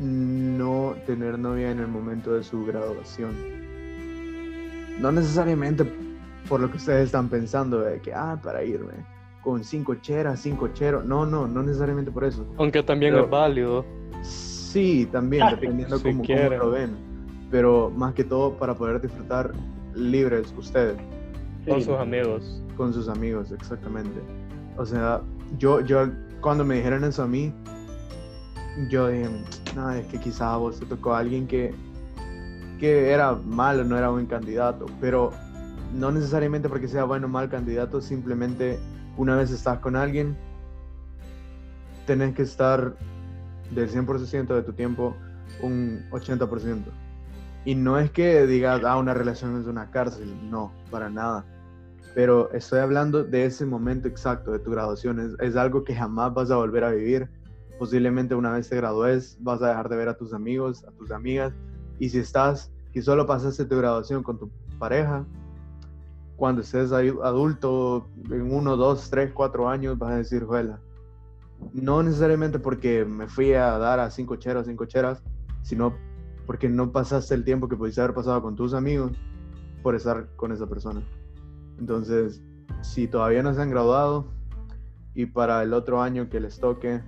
[0.00, 3.36] no tener novia en el momento de su graduación.
[5.00, 6.07] No necesariamente
[6.48, 8.94] por lo que ustedes están pensando de que, ah, para irme
[9.42, 11.04] con cinco cheras, cinco cheros.
[11.04, 12.44] No, no, no necesariamente por eso.
[12.58, 13.84] Aunque también Pero- es válido.
[14.22, 16.90] Sí, también, Ah, dependiendo si cómo, cómo lo ven.
[17.50, 19.52] Pero más que todo para poder disfrutar
[19.94, 20.96] libres ustedes,
[21.66, 21.86] Con Sí.
[21.86, 22.62] sus amigos.
[22.76, 24.20] con sus amigos, exactamente.
[24.76, 25.20] O sea,
[25.58, 26.08] yo, yo
[26.40, 27.52] cuando me dijeron eso a mí,
[28.88, 29.28] yo dije,
[29.74, 31.74] no, es que quizás a vos te tocó a alguien que,
[32.78, 35.32] que era malo, no era buen candidato, pero
[35.94, 38.78] no necesariamente porque sea bueno o mal candidato, simplemente
[39.16, 40.36] una vez estás con alguien,
[42.06, 42.94] tenés que estar
[43.70, 45.14] del 100% de tu tiempo
[45.62, 46.84] un 80%.
[47.64, 51.44] Y no es que digas, ah, una relación es una cárcel, no, para nada.
[52.14, 55.20] Pero estoy hablando de ese momento exacto de tu graduación.
[55.20, 57.28] Es, es algo que jamás vas a volver a vivir.
[57.78, 61.10] Posiblemente una vez te gradúes, vas a dejar de ver a tus amigos, a tus
[61.10, 61.52] amigas.
[61.98, 65.26] Y si estás, si solo pasaste tu graduación con tu pareja,
[66.38, 70.78] cuando estés adulto, en uno, dos, tres, cuatro años, vas a decir, juela.
[71.72, 75.20] No necesariamente porque me fui a dar a cinco cheras, cinco cheras,
[75.62, 75.94] sino
[76.46, 79.18] porque no pasaste el tiempo que pudiste haber pasado con tus amigos
[79.82, 81.02] por estar con esa persona.
[81.76, 82.40] Entonces,
[82.82, 84.28] si todavía no se han graduado
[85.14, 87.02] y para el otro año que les toque,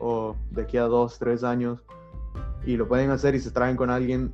[0.00, 1.78] o de aquí a dos, tres años,
[2.66, 4.32] y lo pueden hacer y se traen con alguien,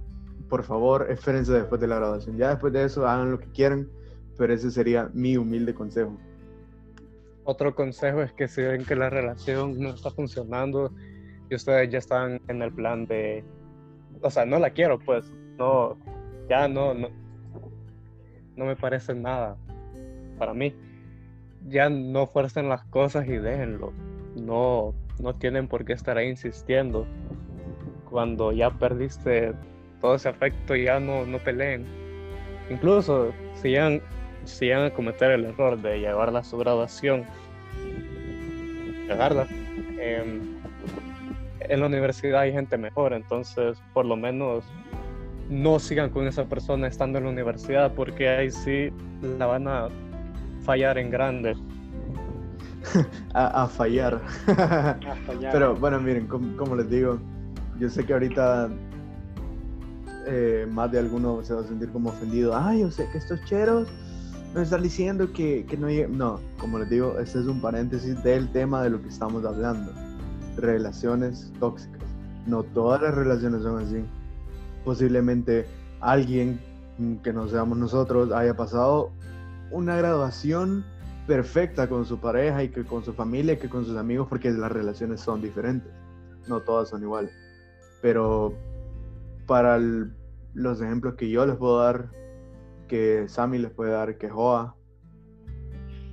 [0.49, 2.39] por favor, espérense después de la graduación.
[2.39, 3.91] Ya después de eso, hagan lo que quieran,
[4.39, 6.17] pero ese sería mi humilde consejo.
[7.45, 10.93] Otro consejo es que si ven que la relación no está funcionando
[11.51, 13.45] y ustedes ya están en el plan de,
[14.23, 15.25] o sea, no la quiero, pues,
[15.59, 15.97] no,
[16.49, 17.09] ya no, no,
[18.57, 19.57] no me parece nada
[20.39, 20.75] para mí.
[21.69, 23.93] Ya no fuercen las cosas y déjenlo.
[24.37, 27.07] No, no tienen por qué estar ahí insistiendo.
[28.09, 29.53] Cuando ya perdiste
[30.01, 31.85] todo ese afecto, ya no, no peleen.
[32.71, 34.01] Incluso si llegan,
[34.49, 37.25] si llegan a cometer el error de llevarla a su graduación,
[41.61, 44.65] en la universidad hay gente mejor, entonces por lo menos
[45.49, 48.91] no sigan con esa persona estando en la universidad porque ahí sí
[49.39, 49.89] la van a
[50.63, 51.57] fallar en grande.
[53.35, 54.21] A, a fallar.
[54.47, 55.51] Hasta ya.
[55.51, 57.19] Pero bueno, miren, como, como les digo,
[57.79, 58.71] yo sé que ahorita
[60.27, 62.57] eh, más de alguno se va a sentir como ofendido.
[62.57, 63.89] Ay, yo sé que estos cheros
[64.55, 66.09] nos están diciendo que, que no lleg-".
[66.09, 69.93] No, como les digo, este es un paréntesis del tema de lo que estamos hablando.
[70.57, 72.03] Relaciones tóxicas.
[72.47, 74.05] No todas las relaciones son así.
[74.85, 75.67] Posiblemente
[76.01, 76.61] alguien
[77.23, 79.11] que no seamos nosotros, haya pasado
[79.71, 80.85] una graduación
[81.27, 84.51] perfecta con su pareja y que con su familia y que con sus amigos, porque
[84.51, 85.93] las relaciones son diferentes,
[86.49, 87.31] no todas son iguales.
[88.03, 88.55] Pero
[89.47, 89.79] para
[90.55, 92.11] los ejemplos que yo les puedo dar,
[92.89, 94.75] que Sammy les puede dar, que Joa,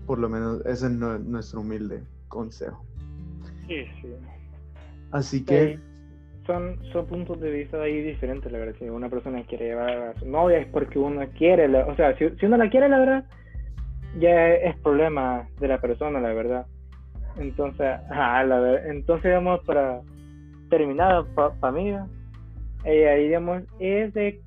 [0.05, 2.85] por lo menos ese es nue- nuestro humilde consejo.
[3.67, 4.13] Sí, sí.
[5.11, 5.81] Así que, Sí,
[6.45, 8.75] Son, son puntos de vista ahí diferentes, la verdad.
[8.77, 12.15] Si una persona quiere llevar a su novia es porque uno quiere, la- o sea,
[12.19, 13.25] si, si uno la quiere, la verdad,
[14.19, 16.67] ya es problema de la persona, la verdad.
[17.37, 20.01] Entonces, ajá, la ver- entonces, digamos, para
[20.69, 21.89] terminar, para mí,
[22.83, 24.41] eh, ahí, digamos, es de,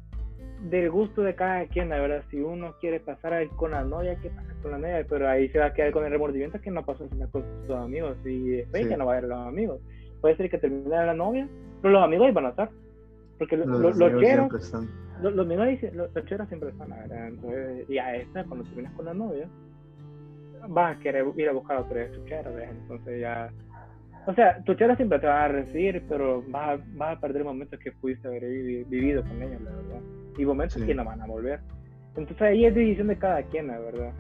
[0.62, 2.22] del gusto de cada quien, la verdad.
[2.30, 5.48] Si uno quiere pasar ahí con la novia, que pasa con la novia, pero ahí
[5.50, 8.82] se va a quedar con el remordimiento que no pasó con sus amigos y después
[8.84, 8.88] Sí.
[8.90, 9.80] ya no va a ver a los amigos.
[10.20, 11.48] Puede ser que termine la novia,
[11.80, 12.70] pero los amigos ahí van a estar.
[13.38, 14.88] Porque lo- los, cheros, siempre están.
[15.22, 17.28] los, los amigos ahí, los, cheros siempre están, la verdad.
[17.28, 19.48] Entonces, y a esta, cuando terminas con la novia,
[20.68, 22.68] vas a querer ir a buscar otra vez tu chera, ¿ves?
[22.70, 23.50] Entonces ya.
[24.26, 27.44] O sea, tu chera siempre te va a recibir, pero vas a, vas a perder
[27.44, 30.00] momentos que pudiste haber vivi- vivido con ellos, la verdad.
[30.39, 30.86] Y momentos Sí.
[30.86, 31.61] que no van a volver.
[32.16, 34.12] Entonces ahí es decisión de cada quien, la verdad.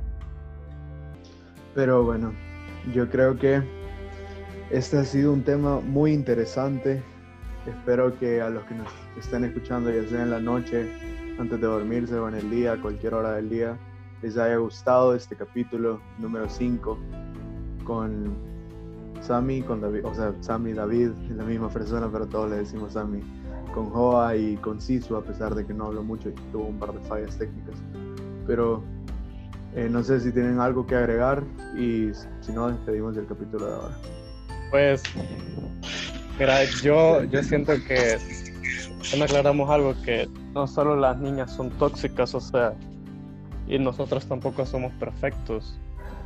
[1.74, 2.32] Pero bueno,
[2.92, 3.62] yo creo que
[4.70, 7.02] este ha sido un tema muy interesante.
[7.66, 8.88] Espero que a los que nos
[9.18, 10.90] estén escuchando, ya sea en la noche,
[11.38, 13.76] antes de dormirse o en el día, a cualquier hora del día,
[14.22, 16.98] les haya gustado este capítulo número 5
[17.84, 18.34] con
[19.20, 22.56] Sammy, con David, o sea, Sammy y David, es la misma persona, pero todos le
[22.56, 23.20] decimos Sammy,
[23.78, 26.78] con Joa y con Sisu, a pesar de que no hablo mucho y tuvo un
[26.80, 27.76] par de fallas técnicas.
[28.44, 28.82] Pero
[29.76, 31.44] eh, no sé si tienen algo que agregar
[31.76, 32.10] y
[32.40, 33.96] si no, despedimos del capítulo de ahora.
[34.72, 35.02] Pues,
[36.40, 38.18] mira, yo, yo siento que
[39.16, 42.74] no aclaramos algo que no solo las niñas son tóxicas, o sea,
[43.68, 45.78] y nosotros tampoco somos perfectos,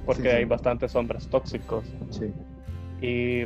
[0.06, 0.34] porque Sí, sí.
[0.36, 1.84] hay bastantes hombres tóxicos.
[2.08, 2.32] Sí,
[3.06, 3.44] Y,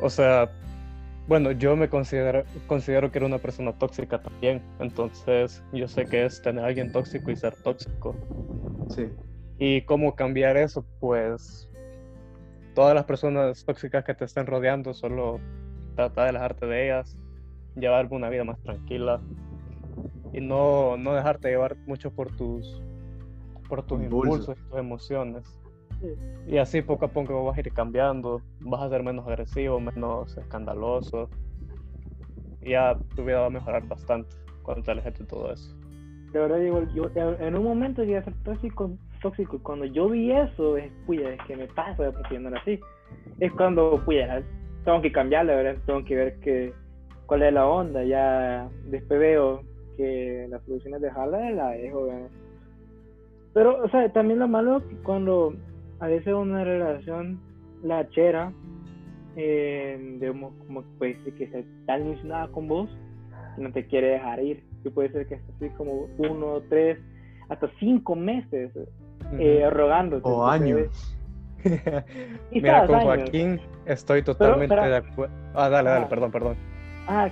[0.00, 0.50] o sea,
[1.28, 6.24] bueno, yo me considero, considero que era una persona tóxica también, entonces yo sé que
[6.24, 8.14] es tener a alguien tóxico y ser tóxico.
[8.88, 9.12] sí,
[9.58, 10.86] ¿Y cómo cambiar eso?
[11.00, 11.68] Pues
[12.74, 15.38] todas las personas tóxicas que te estén rodeando, solo
[15.96, 17.18] trata de alejarte de ellas,
[17.74, 19.20] llevar una vida más tranquila
[20.32, 22.82] y no, no dejarte llevar mucho por tus,
[23.68, 24.48] por tus Impulsos.
[24.48, 25.60] impulsos y tus emociones.
[26.46, 30.36] Y así poco a poco vas a ir cambiando, vas a ser menos agresivo, menos
[30.36, 31.28] escandaloso.
[32.62, 35.76] Ya tu vida va a mejorar bastante cuando te alejes de todo eso.
[36.32, 38.90] De verdad, digo, yo en un momento llegué a ser tóxico,
[39.22, 42.78] tóxico cuando yo vi eso, es, puya, es que me pasa, era así.
[43.40, 44.42] Es cuando, puya,
[44.84, 46.72] tengo que cambiar, la verdad, tengo que ver que,
[47.26, 49.62] cuál es la onda, ya después veo
[49.96, 52.08] que la solución es dejarla, la dejo.
[53.54, 55.54] Pero, o sea, también lo malo es que cuando
[56.00, 57.40] a veces una relación,
[57.82, 58.52] la chera,
[59.36, 62.90] eh, digamos, como puede ser que esté tan ilusionada con vos,
[63.56, 64.64] que no te quiere dejar ir.
[64.84, 66.98] Y puede ser que esté así como uno, tres,
[67.48, 68.70] hasta cinco meses
[69.38, 70.22] eh, rogándote.
[70.28, 71.16] o años.
[72.52, 73.04] Mira, con años.
[73.04, 75.34] Joaquín estoy totalmente pero- de acuerdo.
[75.54, 76.08] Ah, dale, dale, Ah.
[76.08, 76.56] perdón, perdón.
[77.08, 77.28] Ah,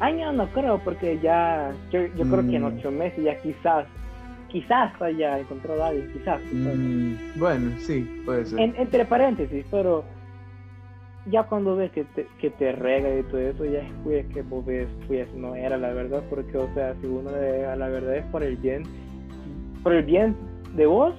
[0.00, 2.78] años no creo, porque ya, yo, yo creo que en Mm.
[2.78, 3.86] ocho meses ya quizás,
[4.50, 6.40] quizás haya encontrado a alguien, quizás.
[6.50, 6.74] quizás.
[6.76, 8.60] Mm, bueno, sí, puede ser.
[8.60, 10.04] En- entre paréntesis, pero
[11.26, 14.64] ya cuando ves que te, que te rega y todo eso, ya es que vos
[14.64, 18.16] ves, pues no era la verdad, porque, o sea, si uno le deja la verdad
[18.16, 18.82] es por el bien,
[19.82, 20.34] por el bien
[20.74, 21.14] de vos,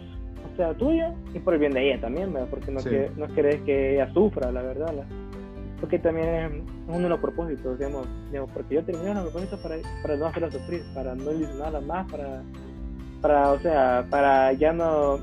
[0.51, 2.47] o sea, tuyo, y por el bien de ella también, ¿verdad?
[2.49, 2.89] Porque no, Sí.
[2.89, 5.05] que, no querés que ella sufra, la verdad, la-
[5.79, 6.51] porque también es
[6.87, 10.51] uno de los propósitos, digamos, digamos porque yo terminé los propósitos para, para no hacerla
[10.51, 12.43] sufrir, para no ilusionarla más, para,
[13.21, 15.19] para, o sea, para ya no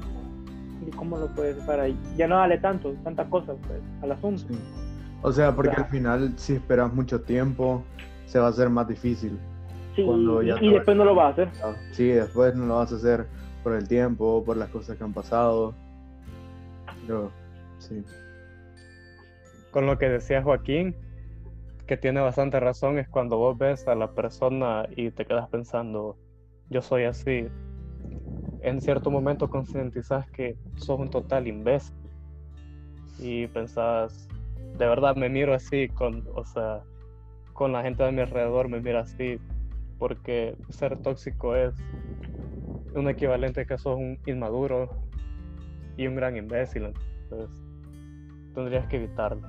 [0.86, 1.56] ¿Y ¿Cómo lo puedes?
[1.64, 4.44] Para ya no darle tanto, tantas cosas pues, al asunto.
[4.48, 4.58] Sí.
[5.22, 7.82] O sea, porque al final, si esperas mucho tiempo,
[8.26, 9.38] se va a hacer más difícil.
[9.96, 11.48] Sí, Cuando ya y, te y después no lo vas a hacer.
[11.62, 13.26] Ah, Sí, después no lo vas a hacer
[13.64, 15.74] por el tiempo, por las cosas que han pasado.
[17.06, 17.32] Pero,
[17.78, 18.04] sí.
[19.72, 20.94] Con lo que decía Joaquín,
[21.86, 26.16] que tiene bastante razón, es cuando vos ves a la persona y te quedas pensando,
[26.70, 27.48] yo soy así.
[28.60, 31.94] En cierto momento concientizas que sos un total imbécil
[33.18, 34.28] y pensás,
[34.76, 36.82] de verdad me miro así, con, o sea,
[37.52, 39.38] con la gente de mi alrededor me mira así,
[39.98, 41.74] porque ser tóxico es
[42.94, 44.88] un equivalente a que sos un inmaduro
[45.96, 46.92] y un gran imbécil.
[47.24, 47.60] Entonces,
[48.54, 49.46] tendrías que evitarlo.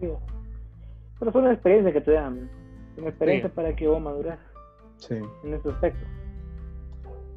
[0.00, 0.08] Sí.
[1.18, 2.50] Pero son experiencias que te dan.
[2.96, 3.56] Son experiencias Sí.
[3.56, 4.38] para que vos madures.
[4.98, 5.14] Sí.
[5.44, 6.06] en ese aspecto.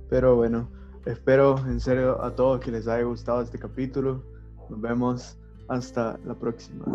[0.10, 0.68] Pero bueno,
[1.06, 4.24] espero en serio a todos que les haya gustado este capítulo.
[4.70, 5.38] Nos vemos
[5.68, 6.86] hasta la próxima.